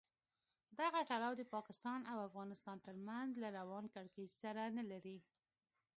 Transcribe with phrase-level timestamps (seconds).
[0.79, 5.17] دغه تړاو د پاکستان او افغانستان تر منځ له روان کړکېچ سره نه لري.